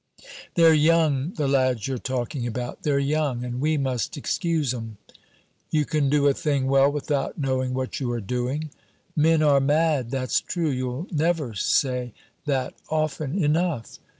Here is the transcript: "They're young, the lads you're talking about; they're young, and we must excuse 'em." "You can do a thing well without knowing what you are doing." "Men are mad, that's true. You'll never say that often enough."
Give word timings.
"They're 0.55 0.73
young, 0.73 1.33
the 1.33 1.47
lads 1.47 1.87
you're 1.87 1.99
talking 1.99 2.47
about; 2.47 2.81
they're 2.81 2.97
young, 2.97 3.43
and 3.45 3.61
we 3.61 3.77
must 3.77 4.17
excuse 4.17 4.73
'em." 4.73 4.97
"You 5.69 5.85
can 5.85 6.09
do 6.09 6.25
a 6.25 6.33
thing 6.33 6.65
well 6.65 6.91
without 6.91 7.37
knowing 7.37 7.75
what 7.75 7.99
you 7.99 8.11
are 8.11 8.19
doing." 8.19 8.71
"Men 9.15 9.43
are 9.43 9.59
mad, 9.59 10.09
that's 10.09 10.41
true. 10.41 10.71
You'll 10.71 11.05
never 11.11 11.53
say 11.53 12.15
that 12.45 12.73
often 12.89 13.37
enough." 13.43 13.99